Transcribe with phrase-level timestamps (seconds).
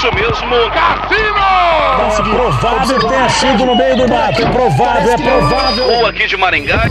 [0.00, 1.40] isso mesmo, Cassino!
[2.00, 4.40] É provável que tenha sido no meio do mato.
[4.40, 5.84] É provável, é provável.
[5.84, 6.84] Ou aqui de Maringá.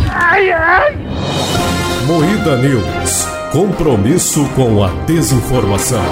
[2.05, 3.27] Moída News.
[3.51, 6.03] Compromisso com a desinformação.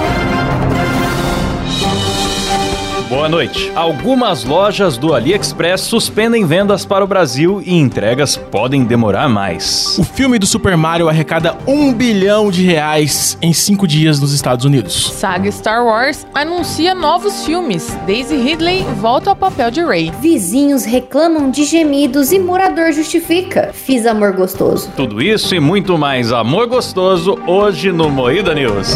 [3.08, 3.72] Boa noite.
[3.74, 9.96] Algumas lojas do AliExpress suspendem vendas para o Brasil e entregas podem demorar mais.
[9.98, 14.66] O filme do Super Mario arrecada um bilhão de reais em cinco dias nos Estados
[14.66, 15.10] Unidos.
[15.14, 17.96] Saga Star Wars anuncia novos filmes.
[18.06, 20.12] Daisy Ridley volta ao papel de Rey.
[20.20, 23.70] Vizinhos reclamam de gemidos e morador justifica.
[23.72, 24.92] Fiz amor gostoso.
[24.94, 28.94] Tudo isso e muito mais amor gostoso hoje no Moída News.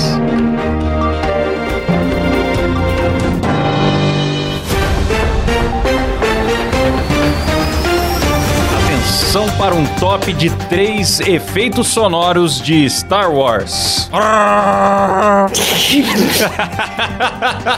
[9.33, 14.11] Atenção para um top de três efeitos sonoros de Star Wars.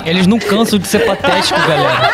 [0.05, 2.11] Eles não cansam de ser patético, galera.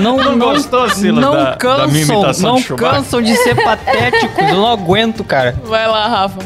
[0.00, 3.54] Não, Não gostou, Silas, Não da- da cansam, minha imitação não de cansam de ser
[3.54, 4.48] patéticos.
[4.48, 5.54] Eu não aguento, cara.
[5.64, 6.40] Vai lá, Rafa.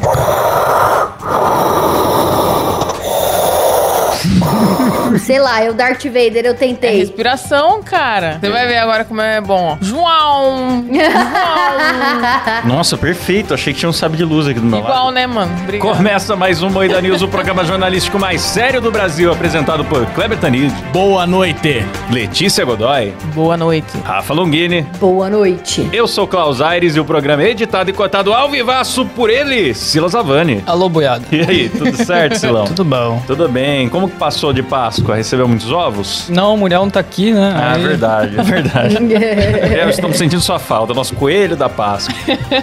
[5.18, 6.96] Sei lá, eu Darth Vader, eu É tentei.
[6.98, 8.38] respiração, cara.
[8.40, 9.76] Você vai ver agora como é bom.
[9.80, 9.84] ó.
[9.84, 10.84] João.
[12.64, 13.54] Nossa, perfeito.
[13.54, 14.88] Achei que tinha um sabre de luz aqui do meu lado.
[14.90, 15.52] Igual, né, mano?
[15.62, 15.96] Obrigado.
[15.96, 20.38] Começa mais um Moída News, o programa jornalístico mais sério do Brasil, apresentado por Kleber
[20.38, 21.84] Tanid, Boa noite.
[22.10, 23.96] Letícia Godoy, Boa noite.
[24.04, 24.82] Rafa Longini.
[25.00, 25.88] Boa noite.
[25.92, 29.74] Eu sou Klaus Aires e o programa é editado e cotado ao vivaço por ele,
[29.74, 30.62] Silas Avani.
[30.66, 31.24] Alô, boiado.
[31.32, 32.64] E aí, tudo certo, Silão?
[32.74, 33.22] Tudo bom.
[33.26, 33.88] Tudo bem.
[33.88, 35.16] Como que passou de Páscoa?
[35.16, 36.26] Recebeu muitos ovos?
[36.28, 37.52] Não, o Muriel não tá aqui, né?
[37.56, 39.14] Ah, Aí- verdade, é verdade.
[39.14, 42.14] É, estamos sentindo sua falta, nosso coelho da Páscoa.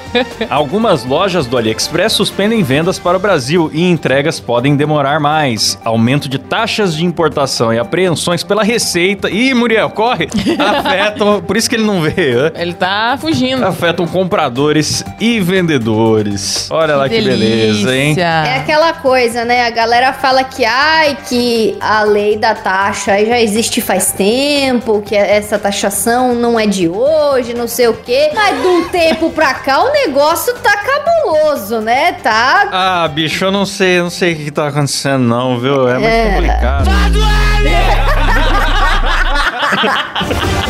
[0.49, 5.77] Algumas lojas do AliExpress suspendem vendas para o Brasil e entregas podem demorar mais.
[5.83, 9.29] Aumento de taxas de importação e apreensões pela Receita.
[9.29, 10.27] Ih, Muriel, corre!
[10.59, 12.51] Afetam, por isso que ele não veio.
[12.55, 13.65] Ele tá fugindo.
[13.65, 16.69] Afetam compradores e vendedores.
[16.71, 18.15] Olha lá que beleza, hein?
[18.17, 19.65] É aquela coisa, né?
[19.65, 25.01] A galera fala que, ai, que a lei da taxa aí já existe faz tempo,
[25.01, 28.29] que essa taxação não é de hoje, não sei o quê.
[28.33, 32.13] Mas de um tempo pra cá o negócio tá cabuloso, né?
[32.23, 32.67] Tá.
[32.71, 35.87] Ah, bicho, eu não sei, eu não sei o que, que tá acontecendo, não, viu?
[35.89, 36.33] É muito É.
[36.33, 36.89] complicado.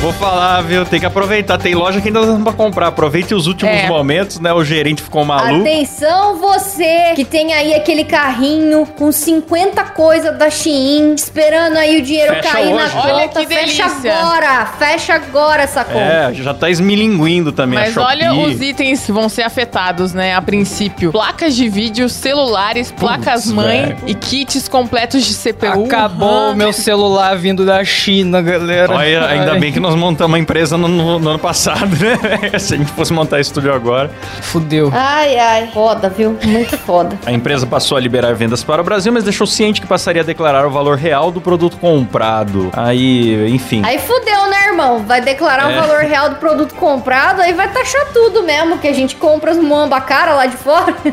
[0.02, 0.84] Vou falar, viu?
[0.84, 1.60] Tem que aproveitar.
[1.60, 2.88] Tem loja que ainda dá pra comprar.
[2.88, 3.88] Aproveite os últimos É.
[3.88, 4.52] momentos, né?
[4.52, 5.62] O gerente ficou maluco.
[5.62, 12.02] Atenção você que tem aí aquele carrinho com 50 coisas da Shein, esperando aí o
[12.02, 12.94] dinheiro Fecha cair na hoje.
[12.96, 13.14] conta.
[13.14, 14.18] Olha que fecha delícia.
[14.20, 16.00] agora, fecha agora essa conta.
[16.00, 20.34] É, já tá esmilinguindo também Mas a olha, os itens vão ser afetados, né?
[20.34, 23.98] A princípio: placas de vídeo, celulares, placas mãe velho.
[24.08, 25.86] e kits completos de CPU.
[25.86, 28.96] Acabou o meu celular vindo da China, galera.
[28.96, 32.18] Olha, ainda Ai, bem que nós montamos a empresa no, no- no ano passado, né?
[32.60, 34.10] Se a gente fosse montar estúdio agora.
[34.42, 34.90] Fudeu.
[34.94, 36.38] Ai, ai, foda, viu?
[36.46, 37.18] Muito foda.
[37.26, 40.26] A empresa passou a liberar vendas para o Brasil, mas deixou ciente que passaria a
[40.26, 42.70] declarar o valor real do produto comprado.
[42.74, 43.82] Aí, enfim.
[43.86, 45.04] Aí fudeu, né, irmão?
[45.06, 45.78] Vai declarar É.
[45.78, 49.52] o valor real do produto comprado, aí vai taxar tudo mesmo, que a gente compra
[49.52, 50.96] as muamba cara lá de fora.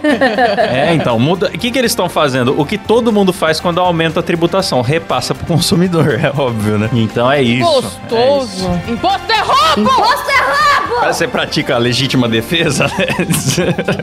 [0.68, 1.46] É, então, muda.
[1.48, 2.58] O que, que eles estão fazendo?
[2.60, 4.80] O que todo mundo faz quando aumenta a tributação?
[4.82, 6.88] Repassa pro consumidor, é óbvio, né?
[6.92, 7.98] Então é isso.
[8.12, 8.67] É isso.
[8.88, 9.80] Imposto é roubo!
[9.80, 11.06] Imposto é rabo!
[11.12, 12.84] Você pratica a legítima defesa?
[12.86, 13.06] né?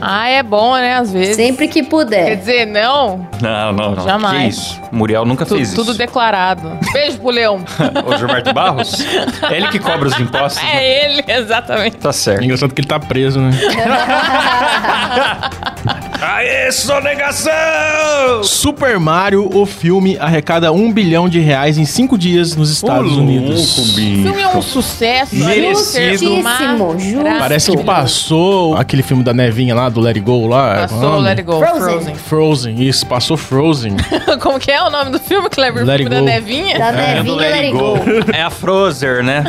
[0.00, 0.94] Ah, é bom, né?
[0.94, 1.36] Às vezes.
[1.36, 2.36] Sempre que Quer puder.
[2.36, 3.26] dizer, não.
[3.40, 4.04] não, não, não.
[4.04, 4.42] Jamais.
[4.42, 4.80] Que isso?
[4.92, 5.98] Muriel nunca Tu- fez tudo isso.
[5.98, 6.78] declarado.
[6.92, 7.64] Beijo pro Leão.
[8.06, 9.04] O Gilberto Barros?
[9.50, 10.62] É ele que cobra os impostos?
[10.62, 10.70] né?
[10.76, 11.96] É ele, exatamente.
[11.96, 12.44] Tá certo.
[12.44, 13.50] engraçado que ele tá preso, né?
[16.20, 18.42] Aê, sonegação!
[18.42, 23.20] Super Mario, o filme, arrecada um bilhão de reais em cinco dias nos Estados Ô,
[23.20, 23.76] Unidos.
[23.76, 25.34] louco, O filme é um sucesso.
[25.36, 26.36] Merecido.
[26.36, 27.24] Justíssimo, justo.
[27.38, 30.72] Parece que passou aquele filme da nevinha lá, do Let It Go lá.
[30.72, 31.22] o Passou nome?
[31.24, 31.58] Let It Go.
[31.58, 31.80] Frozen.
[31.90, 32.14] Frozen.
[32.16, 33.96] Frozen, isso, passou Frozen.
[34.40, 35.84] Como que é o nome do filme, Kleber?
[35.84, 36.24] Let filme It da Go.
[36.26, 36.78] Nevinha?
[36.78, 37.78] Da É do nevinha, Let let It go.
[37.96, 38.32] Go.
[38.32, 39.44] É a Frozer, né?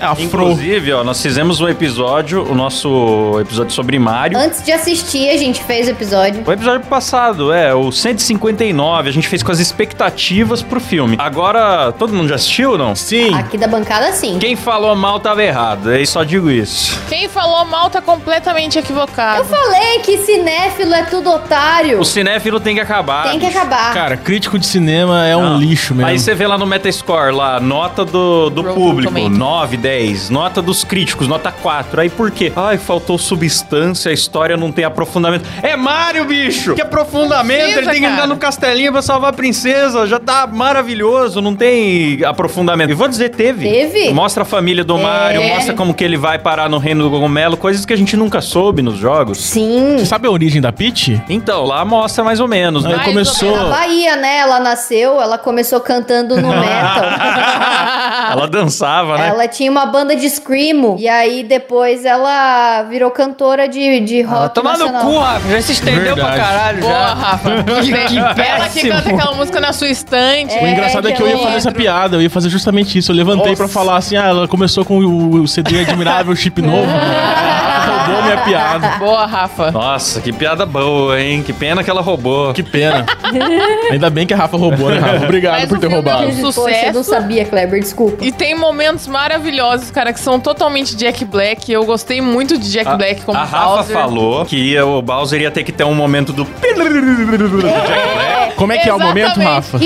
[0.00, 0.24] É a Fro.
[0.24, 4.38] Inclusive, ó, nós fizemos um episódio, o nosso episódio sobre Mario.
[4.38, 6.42] Antes de assistir, a gente fez o episódio.
[6.46, 11.16] O episódio passado, é, o 159, a gente fez com as expectativas pro filme.
[11.18, 12.94] Agora, todo mundo já assistiu ou não?
[12.94, 13.34] Sim.
[13.34, 14.38] Aqui da bancada, sim.
[14.38, 17.00] Quem falou mal tava errado, aí só digo isso.
[17.08, 19.40] Quem falou mal tá completamente equivocado.
[19.40, 22.00] Eu falei que cinéfilo é tudo otário.
[22.00, 23.30] O cinéfilo tem que acabar.
[23.30, 23.58] Tem que bicho.
[23.58, 23.94] acabar.
[23.94, 25.58] Cara, crítico de cinema é um Não.
[25.58, 26.08] lixo mesmo.
[26.08, 29.38] Aí você vê lá no Metascore, lá, nota do, do Rotten público, Tomatoes.
[29.38, 30.30] 9, 10.
[30.30, 32.00] Nota dos críticos, nota 4.
[32.00, 32.52] Aí por quê?
[32.54, 35.48] Ai, faltou substância, a história não tem aprofundamento.
[35.62, 36.74] É Mario, bicho!
[36.74, 37.62] Que aprofundamento!
[37.62, 38.26] Precisa, ele tem que andar cara.
[38.28, 40.06] no castelinho pra salvar a princesa.
[40.06, 42.90] Já tá maravilhoso, não tem aprofundamento.
[42.90, 43.68] E vou dizer, teve.
[43.68, 44.10] Teve?
[44.12, 47.56] Mostra a família do Mario, mostra como que ele vai parar no reino do cogumelo,
[47.56, 49.38] coisas que a gente nunca soube nos jogos.
[49.38, 49.96] Sim.
[49.98, 51.20] Você sabe a origem da Peach?
[51.28, 52.96] Então, lá mostra mais ou menos, né?
[52.96, 53.56] Mais começou.
[53.56, 54.38] Na Bahia, né?
[54.38, 57.04] Ela nasceu, ela começou cantando no metal.
[58.32, 59.28] Ela dançava, né?
[59.28, 60.96] Ela tinha uma banda de screamo.
[60.98, 65.48] E aí depois ela virou cantora de, de rock Ah, tomar no cu, Rafa.
[65.48, 66.20] Já se estendeu Verdade.
[66.36, 67.14] pra caralho Boa, já.
[67.14, 67.50] Rafa.
[67.82, 70.54] Que Ela que canta aquela música na sua estante.
[70.56, 73.12] O engraçado é que eu ia fazer essa piada, eu ia fazer justamente isso.
[73.12, 76.90] Eu levantei pra falar assim: ah, ela começou com o, o CD Admirável Chip Novo.
[78.06, 78.88] Roubou minha piada.
[78.98, 79.70] Boa, Rafa.
[79.70, 81.42] Nossa, que piada boa, hein?
[81.42, 82.52] Que pena que ela roubou.
[82.52, 83.04] Que pena.
[83.90, 85.24] Ainda bem que a Rafa roubou, né, Rafa?
[85.24, 86.24] Obrigado Mas por ter filme roubado.
[86.24, 87.04] é um Poxa, eu não sucesso.
[87.04, 88.24] sabia, Kleber, desculpa.
[88.24, 91.70] E tem momentos maravilhosos, cara, que são totalmente Jack Black.
[91.70, 93.96] Eu gostei muito de Jack A, Black como a Rafa Bowser.
[93.96, 96.44] falou que ia- o Bowser ia ter que ter um momento do.
[96.62, 98.31] Jack Black.
[98.62, 99.48] Como é que é o momento, Exatamente.
[99.54, 99.78] Rafa?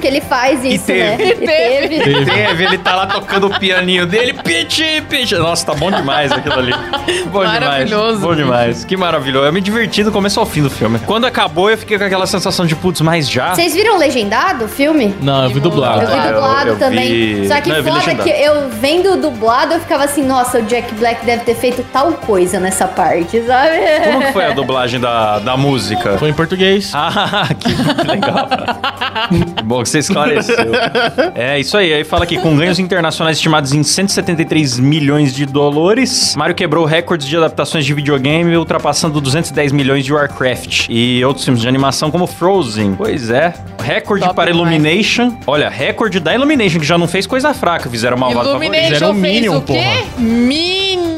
[0.00, 1.16] Que ele faz isso, né?
[1.16, 1.32] teve.
[1.32, 2.00] E teve.
[2.02, 2.24] Teve.
[2.32, 4.32] Teve, ele tá lá tocando o pianinho dele.
[4.32, 5.32] Pitch, pitch.
[5.32, 6.72] Nossa, tá bom demais aquilo ali.
[7.30, 8.20] Bom Maravilhoso, demais.
[8.20, 8.84] Bom demais.
[8.84, 9.46] Que maravilhoso.
[9.46, 10.98] Eu me diverti do começo ao fim do filme.
[11.00, 13.54] Quando acabou, eu fiquei com aquela sensação de, putz, mas já?
[13.54, 15.14] Vocês viram legendado o filme?
[15.20, 16.06] Não, eu vi Eu dublado.
[16.06, 17.08] vi Ah, eu- dublado eu também.
[17.08, 20.62] vi- Só que Não, eu foda que eu vendo dublado, eu ficava assim, nossa, o
[20.62, 23.76] Jack Black deve ter feito tal coisa nessa parte, sabe?
[24.12, 26.16] Como que foi a dublagem da, da música?
[26.18, 26.92] Foi em português.
[27.04, 27.68] Ah, que
[28.08, 28.48] legal.
[29.56, 30.72] Que Bom que você esclareceu.
[31.34, 31.92] É, isso aí.
[31.92, 37.26] Aí fala aqui, com ganhos internacionais estimados em 173 milhões de dólares, Mario quebrou recordes
[37.26, 40.86] de adaptações de videogame, ultrapassando 210 milhões de Warcraft.
[40.88, 42.94] E outros filmes de animação como Frozen.
[42.96, 43.52] Pois é.
[43.82, 44.72] Recorde Top para demais.
[44.72, 45.36] Illumination.
[45.46, 47.90] Olha, recorde da Illumination, que já não fez coisa fraca.
[47.90, 48.50] Fizeram favorito.
[48.50, 50.04] Illumination Fizeram fez Minion, o quê?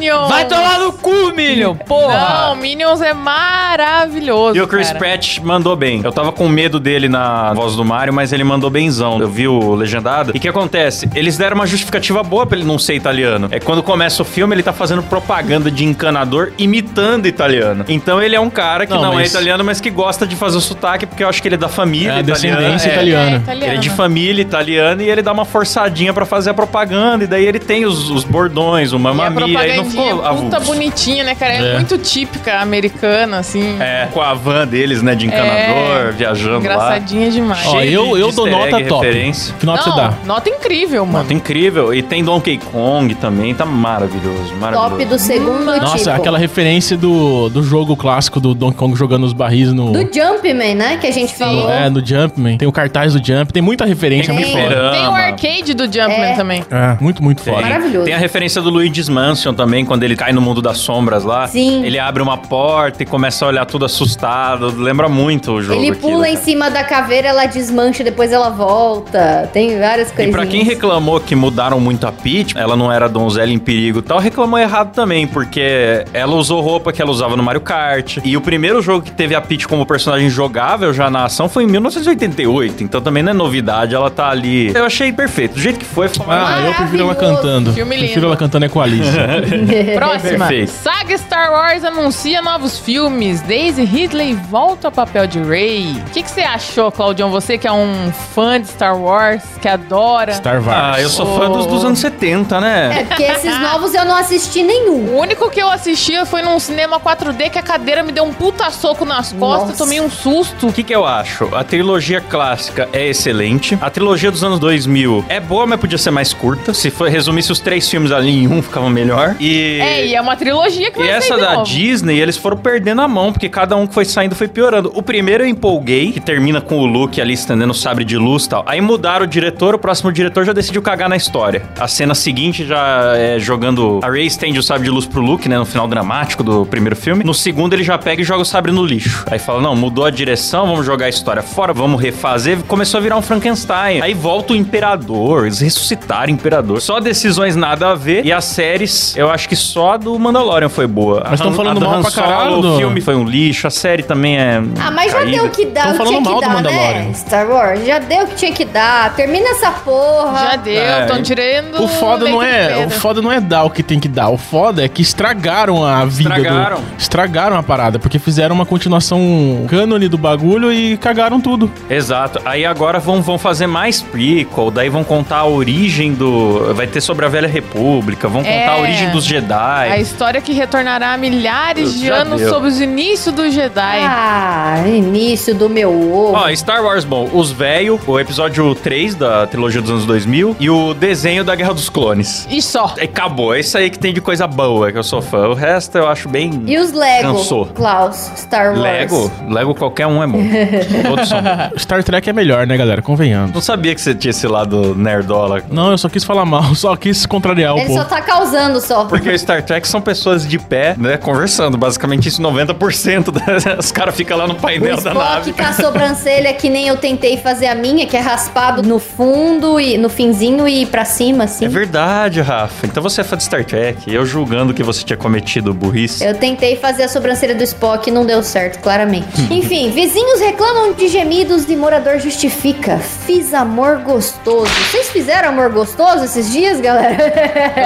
[0.05, 0.29] Minions.
[0.29, 2.49] Vai tomar no cu, Minion, porra.
[2.49, 4.99] Não, Minions é maravilhoso, E o Chris cara.
[4.99, 6.01] Pratt mandou bem.
[6.05, 9.19] Eu tava com medo dele na voz do Mario, mas ele mandou benzão.
[9.21, 10.33] Eu vi o legendado.
[10.35, 11.09] E o que acontece?
[11.15, 13.49] Eles deram uma justificativa boa pra ele não ser italiano.
[13.51, 17.85] É quando começa o filme, ele tá fazendo propaganda de encanador imitando italiano.
[17.89, 20.37] Então ele é um cara que Não, não, é mas- italiano, mas que gosta de
[20.37, 22.33] fazer o sotaque, porque eu acho que ele é da família É italiana.
[22.33, 22.93] descendência É.
[22.93, 23.43] italiana.
[23.47, 23.53] É.
[23.53, 27.25] Ele é de família italiana e ele dá uma forçadinha pra fazer a propaganda.
[27.25, 29.59] E daí ele tem os, os bordões, o E a mamma mia.
[29.59, 31.55] Aí não ficou puta bonitinha, né, cara?
[31.55, 31.75] É, É.
[31.75, 33.77] muito típica americana, assim.
[33.81, 36.13] É, com a van deles, né, de encanador, É.
[36.13, 36.59] viajando lá.
[36.59, 37.67] Engraçadinha demais.
[37.67, 39.07] Ó, eu, eu dou nota egg, top.
[39.07, 39.55] referência.
[39.59, 40.15] Que nota você Não, dá?
[40.25, 41.19] nota incrível, mano.
[41.19, 41.95] Nota incrível.
[41.95, 44.91] E tem Donkey Kong também, tá maravilhoso, maravilhoso.
[44.91, 46.11] Top do segundo Nossa, tipo.
[46.11, 49.93] aquela referência do, do jogo clássico do Donkey Kong jogando os barris no.
[49.93, 50.97] Do Jumpman, né?
[51.01, 51.71] Que a gente falou.
[51.71, 52.57] É, no Jumpman.
[52.59, 54.63] Tem o cartaz do Jump, tem muita referência, é muito Tem.
[54.63, 54.91] foda.
[54.91, 56.35] Tem o arcade do Jumpman É.
[56.37, 56.65] também.
[56.71, 57.53] É, muito, muito Tem.
[57.55, 57.67] foda.
[57.67, 58.05] Maravilhoso.
[58.07, 61.47] Tem a referência do Luigi's Mansion também, quando ele cai no mundo das sombras lá.
[61.47, 61.85] Sim.
[61.85, 64.75] Ele abre uma porta e começa a olhar tudo assustado.
[64.77, 68.51] Lembra muito o jogo Ele aquilo, pula em cima da caveira, ela desmancha, depois ela
[68.51, 69.49] volta.
[69.53, 70.37] Tem várias E coisinhas.
[70.37, 74.03] pra quem reclamou que mudaram muito a Peach, ela não era donzela em perigo e
[74.03, 78.19] tal, reclamou errado também, porque ela usou roupa que ela usava no Mario Kart.
[78.25, 81.65] E o primeiro jogo que teve a Peach como personagem jogável já na ação foi
[81.65, 84.73] em 1988, então também não é novidade, ela tá ali.
[84.75, 87.73] Eu achei perfeito, do jeito que foi, foi Ah, eu prefiro ela cantando.
[87.73, 88.07] Filme lindo.
[88.07, 89.27] Prefiro ela cantando é com a Alicia.
[89.97, 90.47] Próxima.
[90.47, 90.71] Perfeito.
[90.71, 93.41] Saga Star Wars anuncia novos filmes.
[93.43, 95.93] Daisy Ridley volta ao papel de Rey.
[96.07, 97.31] O que, que você achou, Claudião?
[97.31, 100.33] Você que é um fã de Star Wars, que adora.
[100.35, 100.97] Star Wars.
[100.97, 103.01] Ah, eu sou fã dos, dos anos 70, né?
[103.01, 105.15] É, porque esses novos eu não assisti nenhum.
[105.15, 108.33] O único que eu assistia foi num cinema 4D que a cadeira me deu um
[108.33, 109.85] puta soco nas costas, Nossa.
[109.85, 110.69] tomei um susto.
[110.69, 111.55] O que, que eu acho?
[111.55, 113.79] A trilogia clássica é excelente.
[113.81, 116.75] A trilogia dos anos 2000 é boa, mas podia ser mais curta.
[116.75, 119.37] Se for, resumisse os três filmes ali em um, ficava melhor.
[119.41, 119.54] E.
[119.57, 121.65] É, e é uma trilogia que E essa da novo.
[121.65, 124.93] Disney, eles foram perdendo a mão, porque cada um que foi saindo foi piorando.
[124.95, 128.45] O primeiro eu empolguei, que termina com o Luke ali estendendo o sabre de luz
[128.45, 128.65] e tal.
[128.67, 131.63] Aí mudaram o diretor, o próximo diretor já decidiu cagar na história.
[131.79, 134.01] A cena seguinte já é jogando.
[134.03, 135.59] A Rey estende o sabre de luz pro Luke, né?
[135.59, 137.25] No final dramático do primeiro filme.
[137.25, 139.25] No segundo, ele já pega e joga o sabre no lixo.
[139.31, 142.59] Aí fala: não, mudou a direção, vamos jogar a história fora, vamos refazer.
[142.65, 144.01] Começou a virar um Frankenstein.
[144.01, 146.81] Aí volta o Imperador, eles ressuscitaram o Imperador.
[146.81, 148.25] Só decisões nada a ver.
[148.25, 151.27] E as séries, eu acho que só a do Mandalorian foi boa.
[151.31, 153.25] Mas tão A Han- falando a do mal Han pra caralho O filme foi um
[153.25, 154.63] lixo, a série também é.
[154.81, 155.37] Ah, mas já caída.
[155.39, 157.03] deu o que dá, Tão o que falando tinha que mal do dar, Mandalorian.
[157.09, 157.13] né?
[157.15, 159.15] Star Wars, já deu o que tinha que dar.
[159.15, 160.51] Termina essa porra.
[160.51, 161.01] Já deu, É.
[161.03, 161.83] estão tirando.
[161.83, 164.29] O foda não é, o foda não é dar o que tem que dar.
[164.31, 166.77] O foda é que estragaram a vida Estragaram.
[166.79, 169.21] do estragaram a parada, porque fizeram uma continuação
[169.69, 171.71] cânone do bagulho e cagaram tudo.
[171.89, 172.41] Exato.
[172.45, 176.73] Aí agora vão, vão fazer mais prequel, daí vão contar a origem do.
[176.75, 178.69] Vai ter sobre a Velha República, vão contar É.
[178.69, 180.01] a origem dos A Jedi.
[180.03, 182.51] história que retornará milhares Deus, de anos deu.
[182.51, 183.99] sobre os inícios do Jedi.
[184.03, 186.37] Ah, início do meu ovo.
[186.37, 190.71] Ó, Star Wars, bom, os velho, o episódio 3 da trilogia dos anos 2000 e
[190.71, 192.47] o desenho da Guerra dos Clones.
[192.51, 192.95] E só.
[192.97, 195.49] E acabou, é isso aí que tem de coisa boa, que eu sou fã.
[195.49, 196.63] O resto eu acho bem...
[196.67, 197.67] E os Lego, Cansou.
[197.67, 198.81] Klaus, Star Wars.
[198.81, 199.33] Lego?
[199.49, 200.39] Lego qualquer um é bom.
[201.09, 201.39] Todos são.
[201.79, 203.03] Star Trek é melhor, né, galera?
[203.03, 203.53] Convenhamos.
[203.53, 205.63] Não sabia que você tinha esse lado nerdola.
[205.71, 207.99] Não, eu só quis falar mal, só quis contrariar o Ele povo.
[208.01, 209.05] só tá causando só.
[209.05, 211.77] Porque o Star Trek são pessoas de pé, né, conversando.
[211.77, 213.65] Basicamente isso, 90% das...
[213.85, 215.53] Os caras ficam lá no O painel da Spock nave.
[215.53, 219.79] com a sobrancelha que nem eu tentei fazer a minha, que é raspado no fundo
[219.81, 221.65] e no finzinho e pra cima, assim.
[221.65, 222.87] É verdade, Rafa.
[222.87, 224.13] Então você é fã de Star Trek.
[224.13, 226.25] Eu julgando que você tinha cometido burrice.
[226.25, 229.27] Eu tentei fazer a sobrancelha do Spock e não deu certo, claramente.
[229.51, 232.99] Enfim, vizinhos reclamam de gemidos e morador justifica.
[232.99, 234.71] Fiz amor gostoso.
[234.91, 237.17] Vocês fizeram amor gostoso esses dias, galera?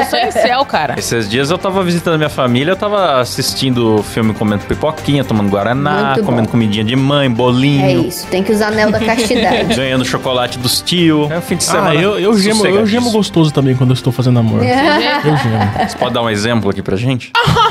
[0.01, 0.95] Eu sou em céu, cara.
[0.99, 5.25] Esses dias eu tava visitando a minha família, eu tava assistindo o filme comendo pipoquinha,
[5.25, 6.27] tomando guaraná, Muito bom.
[6.27, 9.75] comendo comidinha de mãe, É bolinho, isso, tem que usar anel da castidade.
[9.77, 11.29] ganhando chocolate dos tio.
[11.31, 11.91] É um fim de semana.
[11.91, 14.63] Ah, eu, eu, gemo, eu gemo gostoso também quando eu estou fazendo amor.
[15.29, 15.89] Eu gemo.
[15.89, 17.33] Você pode dar um exemplo aqui pra gente?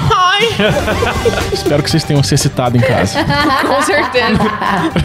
[1.53, 3.20] Espero que vocês tenham se excitado em casa.
[3.67, 4.39] Com certeza.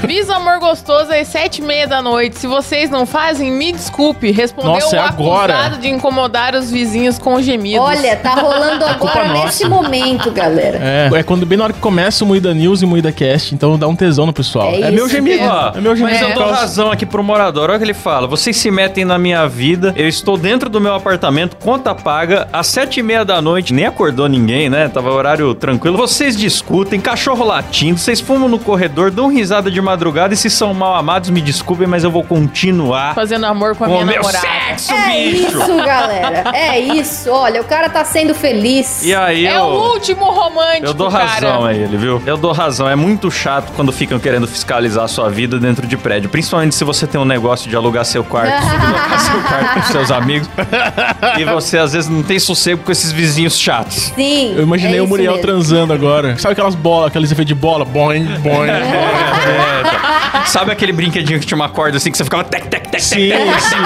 [0.06, 2.38] Fiz amor gostoso às sete e meia da noite.
[2.38, 4.30] Se vocês não fazem, me desculpe.
[4.30, 5.54] Respondeu Nossa, o é agora.
[5.54, 7.84] acusado de incomodar os vizinhos com gemidos.
[7.86, 9.44] Olha, tá rolando agora nossa.
[9.46, 10.78] nesse momento, galera.
[10.80, 13.54] É, é quando bem na hora que começa o Moída News e o Moída Cast,
[13.54, 14.68] então dá um tesão no pessoal.
[14.70, 15.38] É É, meu gemido.
[15.42, 15.52] mesmo.
[15.52, 16.18] Ó, É meu gemido.
[16.18, 17.64] mas eu dou razão aqui pro morador.
[17.70, 18.26] Olha o que ele fala.
[18.26, 19.92] Vocês se metem na minha vida.
[19.96, 23.72] Eu estou dentro do meu apartamento, conta paga, às sete e meia da noite.
[23.72, 24.88] Nem acordou ninguém, né?
[24.88, 25.96] Tava horário tranquilo.
[25.96, 30.34] Vocês discutem, cachorro latindo, vocês fumam no corredor, dão risada de madrugada.
[30.34, 33.86] E se são mal amados, me desculpem, mas eu vou continuar Fazendo amor com a
[33.86, 34.46] com minha meu namorada.
[34.46, 35.46] sexo, É bicho.
[35.58, 36.44] isso, galera.
[36.52, 37.30] É isso.
[37.30, 39.02] Olha, o cara tá sendo feliz.
[39.04, 39.62] E aí É eu...
[39.62, 41.24] o último romântico, Eu dou cara.
[41.24, 42.20] razão a ele, viu?
[42.26, 42.88] Eu dou razão.
[42.88, 46.28] É muito chato quando ficam querendo fiscalizar a sua vida dentro de prédio.
[46.30, 50.10] Principalmente se você tem um negócio de alugar seu quarto, sublocar seu quarto com seus
[50.10, 50.48] amigos.
[51.38, 54.12] e você, às vezes, não tem sossego com esses vizinhos chatos.
[54.14, 54.54] Sim.
[54.56, 55.46] Eu imaginei é Muriel mesmo.
[55.46, 56.36] transando agora.
[56.38, 57.84] Sabe aquelas bolas, aqueles efeitos de bola?
[57.84, 58.68] Boing, boing, boing.
[58.68, 60.44] É, tá.
[60.46, 63.28] Sabe aquele brinquedinho que tinha uma corda assim que você ficava tec, tec, tec, Sim,
[63.30, 63.76] tec, tec, sim,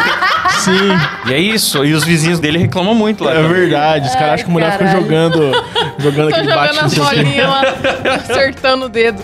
[0.65, 1.29] sim.
[1.31, 1.85] E é isso.
[1.85, 3.33] E os vizinhos dele reclamam muito lá.
[3.33, 3.53] É também.
[3.53, 4.07] verdade.
[4.09, 5.53] Os caras acham que o mulher fica jogando,
[5.99, 7.17] jogando Tô aquele bate jogando não as sei o quê.
[7.17, 7.63] bolinhas lá,
[8.15, 9.23] acertando o dedo.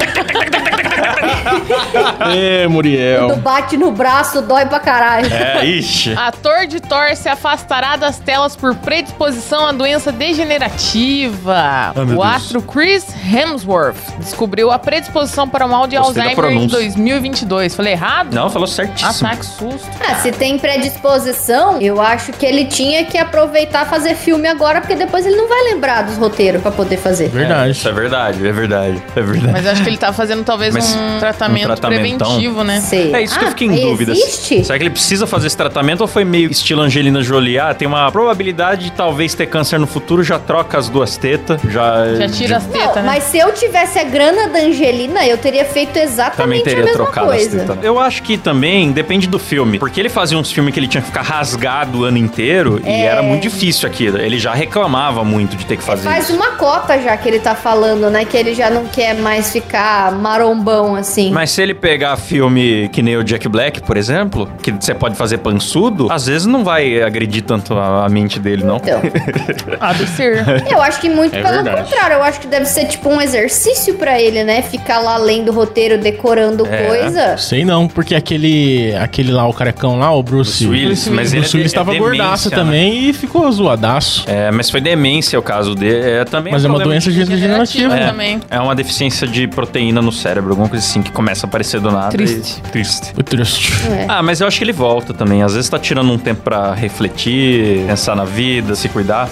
[2.34, 3.28] Ê, Muriel.
[3.28, 5.32] Tu bate no braço, dói pra caralho.
[5.32, 6.14] É, ixi.
[6.16, 11.54] Ator de Thor se afastará das telas por predisposição à doença degenerativa.
[11.54, 12.24] Ah, meu o Deus.
[12.24, 16.78] astro Chris Hemsworth descobriu a predisposição para o mal de Gostei Alzheimer em pronúncia.
[16.78, 17.74] 2022.
[17.74, 18.32] Falei errado?
[18.34, 19.28] Não, falou Ah, certíssimo.
[19.28, 19.88] tá, que susto.
[20.08, 24.94] Ah, se tem predisposição, eu acho que ele tinha que aproveitar fazer filme agora, porque
[24.94, 27.28] depois ele não vai lembrar dos roteiros pra poder fazer.
[27.28, 27.72] Verdade.
[27.72, 29.02] Isso é verdade, é verdade.
[29.16, 29.52] É verdade.
[29.52, 32.26] Mas eu acho que ele tá fazendo talvez Mas um tratamento um tratamentão?
[32.28, 32.80] preventivo, né?
[32.80, 33.12] Sei.
[33.14, 34.12] É isso que eu Ah, fiquei em dúvida.
[34.12, 34.64] Existe?
[34.64, 37.58] Será que ele precisa fazer esse tratamento ou foi meio estilo Angelina Jolie?
[37.58, 41.60] Ah, tem uma probabilidade de talvez ter câncer no futuro, já troca as duas tetas,
[41.68, 42.14] já...
[42.16, 43.02] Já tira as Não, tetas, né?
[43.06, 46.84] mas se eu tivesse a grana da Angelina, eu teria feito Também exatamente a teria
[46.84, 47.58] mesma trocado as coisa.
[47.60, 47.78] tetas.
[47.84, 49.78] Eu acho que também depende do filme.
[49.78, 52.88] Porque ele fazia uns filmes que ele tinha que ficar rasgado o ano inteiro e
[52.88, 53.04] É.
[53.06, 54.18] era muito difícil aquilo.
[54.18, 56.36] Ele já reclamava muito de ter que fazer Faz isso.
[56.36, 58.24] uma cota já que ele tá falando, né?
[58.24, 61.21] Que ele já não quer mais ficar marombão assim.
[61.30, 65.14] Mas se ele pegar filme que nem o Jack Black, por exemplo, que você pode
[65.16, 68.76] fazer pançudo, às vezes não vai agredir tanto a, a mente dele, não.
[68.76, 69.00] Então,
[70.06, 70.44] ser.
[70.70, 71.82] eu acho que muito É pelo verdade.
[71.82, 72.14] contrário.
[72.16, 74.62] Eu acho que deve ser tipo um exercício pra ele, né?
[74.62, 76.86] Ficar lá lendo o roteiro, decorando É.
[76.86, 77.36] coisa.
[77.36, 81.40] Sei não, porque aquele, aquele lá, o carecão lá, o Bruce, Bruce Willis, mas ele
[81.42, 82.56] Bruce é Willis é tava demência, gordaço né?
[82.56, 84.24] também e ficou zoadaço.
[84.26, 86.10] É, mas foi demência o caso dele.
[86.10, 87.96] É, também Mas é uma doença de- degenerativa.
[87.96, 88.02] É.
[88.02, 88.40] É, também.
[88.50, 91.90] é uma deficiência de proteína no cérebro, alguma coisa assim que começa a aparecer do
[91.90, 92.10] nada.
[92.10, 92.58] Triste.
[92.58, 93.12] e- Triste.
[93.14, 93.72] Foi triste.
[93.90, 94.06] É.
[94.08, 95.42] Ah, mas eu acho que ele volta também.
[95.42, 99.28] Às vezes tá tirando um tempo pra refletir, pensar na vida, se cuidar.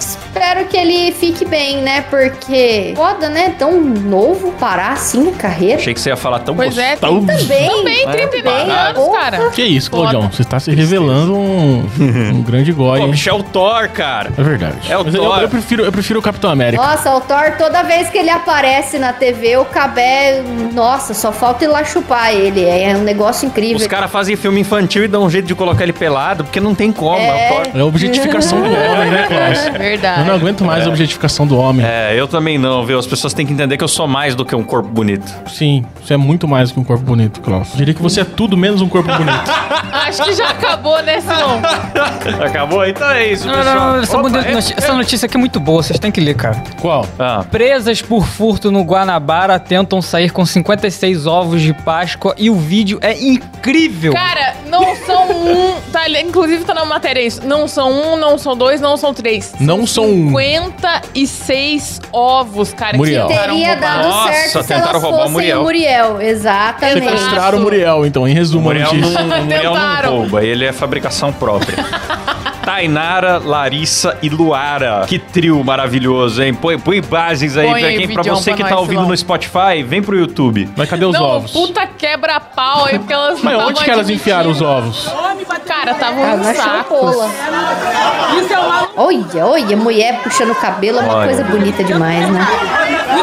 [0.61, 2.01] Espero que ele fique bem, né?
[2.09, 3.55] Porque foda, né?
[3.57, 5.77] Tão novo parar assim na carreira.
[5.77, 7.25] Achei que você ia falar tão Pois é, gostoso.
[7.25, 7.69] tem Também.
[7.69, 9.49] Também, É, 39 também, anos, cara.
[9.49, 9.89] Que isso.
[9.89, 10.29] Claudião?
[10.31, 12.99] Você tá se revelando um, um grande goi.
[12.99, 14.31] Pô, bicho, é o Thor, cara.
[14.37, 14.75] É verdade.
[14.91, 15.41] É o Mas eu, Thor.
[15.41, 16.81] eu prefiro, eu prefiro o Capitão América.
[16.83, 20.43] Nossa, o Thor, toda vez que ele aparece na TV, o Cabé.
[20.73, 22.63] Nossa, só falta e lá chupar ele.
[22.65, 23.77] É um negócio incrível.
[23.77, 26.75] Os caras fazem filme infantil e dão um jeito de colocar ele pelado, porque não
[26.75, 27.17] tem como.
[27.17, 27.63] É.
[27.73, 29.69] É a objetificação do homem, né, Klaus?
[29.77, 30.21] Verdade.
[30.21, 31.85] Eu não aguento mais a objetificação do homem.
[31.85, 32.97] É, eu também não, viu?
[32.99, 35.31] As pessoas têm que entender que eu sou mais do que um corpo bonito.
[35.49, 37.69] Sim, você é muito mais do que um corpo bonito, Klaus.
[37.71, 39.51] Eu diria que você é tudo menos um corpo bonito.
[39.91, 41.61] Acho que já acabou, né, Silão?
[42.45, 42.85] Acabou?
[42.85, 43.75] Então é isso, Não, pessoal.
[43.75, 46.35] não, essa, Opa, é- noti- essa notícia aqui é muito boa, vocês têm que ler,
[46.35, 46.61] cara.
[46.79, 47.05] Qual?
[47.19, 52.55] Ah, Presas por furto no Guanabara tentam sair com 56 ovos de Páscoa e o
[52.55, 54.13] vídeo é incrível.
[54.13, 55.75] Cara, não são um.
[55.91, 57.45] Tá, inclusive tá na matéria isso.
[57.45, 59.53] Não são um, não são dois, não são três.
[59.59, 60.31] Não são um.
[60.41, 62.97] 56 ovos, cara.
[62.97, 63.27] Muriel.
[63.27, 63.95] Que tentaram Teria roubar.
[63.95, 65.59] dado Nossa, certo se tentaram elas roubar o fossem Muriel.
[65.59, 66.21] o Muriel.
[66.21, 67.03] Exatamente.
[67.09, 70.65] Sequestraram o Muriel, então, em o resumo, a Muriel não, o Muriel não rouba, ele
[70.65, 71.77] é fabricação própria.
[72.63, 75.05] Tainara, Larissa e Luara.
[75.07, 76.53] Que trio maravilhoso, hein?
[76.53, 79.83] Põe, põe bases aí Põe pra, quem, pra você pra que tá ouvindo no Spotify,
[79.85, 80.69] vem pro YouTube.
[80.75, 81.51] Mas cadê os Não, ovos?
[81.51, 84.13] puta quebra-pau aí, porque elas Mas onde que elas admitindo.
[84.13, 85.11] enfiaram os ovos?
[85.65, 86.95] Cara, estavam Ah, no na saco.
[88.97, 91.27] Olha, olha, mulher puxando o cabelo é uma Olha.
[91.27, 92.45] coisa bonita demais, né?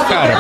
[0.09, 0.37] Cara,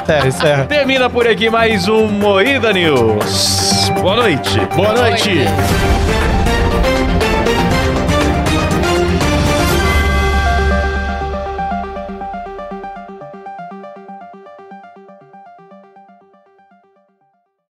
[0.07, 0.67] Sério, sério.
[0.67, 3.92] Termina por aqui mais um Moída News.
[4.01, 4.59] Boa noite.
[4.75, 5.44] Boa noite.